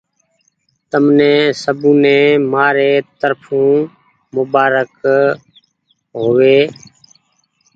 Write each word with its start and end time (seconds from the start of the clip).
تمني 0.89 1.35
سبوني 1.63 2.19
مآري 2.51 2.91
ترڦو 3.19 3.63
مبآرڪ 4.35 4.91
هووي۔ 6.21 6.59